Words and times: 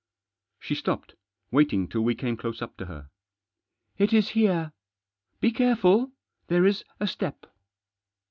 She 0.59 0.73
stopped; 0.73 1.13
waiting 1.51 1.87
till 1.87 2.01
we 2.01 2.15
came 2.15 2.35
close 2.35 2.59
up 2.59 2.75
to 2.77 2.87
her." 2.87 3.11
It 3.99 4.13
is 4.13 4.29
here. 4.29 4.73
Be 5.39 5.51
careful; 5.51 6.11
there 6.47 6.65
is 6.65 6.83
a 6.99 7.05
step." 7.05 7.45